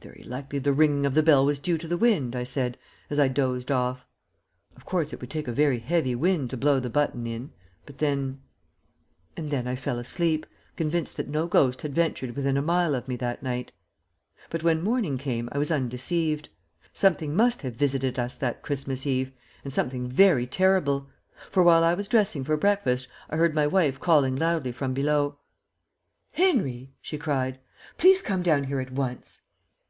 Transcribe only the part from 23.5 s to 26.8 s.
my wife calling loudly from below. [Illustration: "IT HAD TURNED WHITE"]